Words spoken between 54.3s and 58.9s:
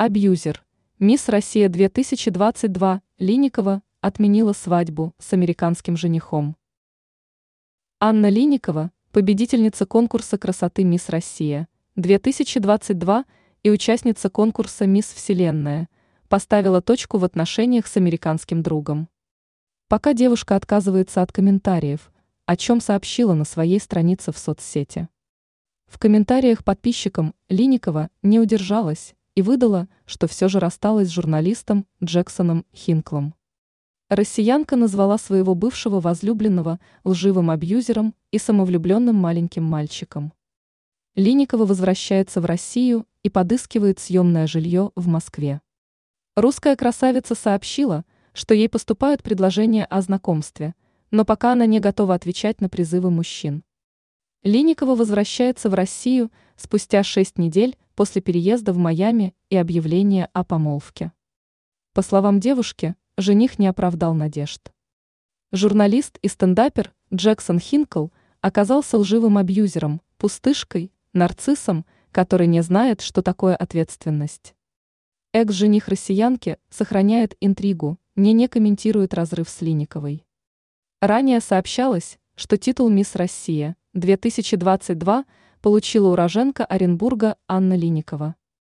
Линикова возвращается в Россию спустя шесть недель после переезда в